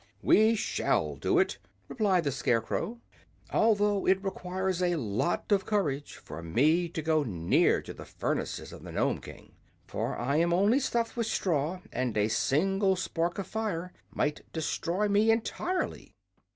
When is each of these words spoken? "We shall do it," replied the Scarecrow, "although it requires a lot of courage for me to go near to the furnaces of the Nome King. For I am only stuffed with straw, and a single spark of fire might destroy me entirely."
"We 0.23 0.55
shall 0.55 1.15
do 1.15 1.37
it," 1.37 1.59
replied 1.87 2.23
the 2.23 2.31
Scarecrow, 2.31 2.99
"although 3.53 4.07
it 4.07 4.23
requires 4.23 4.81
a 4.81 4.95
lot 4.95 5.51
of 5.51 5.67
courage 5.67 6.15
for 6.15 6.41
me 6.41 6.89
to 6.89 7.03
go 7.03 7.21
near 7.21 7.83
to 7.83 7.93
the 7.93 8.03
furnaces 8.03 8.73
of 8.73 8.81
the 8.81 8.91
Nome 8.91 9.21
King. 9.21 9.53
For 9.85 10.17
I 10.17 10.37
am 10.37 10.53
only 10.53 10.79
stuffed 10.79 11.15
with 11.15 11.27
straw, 11.27 11.81
and 11.93 12.17
a 12.17 12.29
single 12.29 12.95
spark 12.95 13.37
of 13.37 13.45
fire 13.45 13.93
might 14.11 14.41
destroy 14.51 15.07
me 15.07 15.29
entirely." 15.29 16.15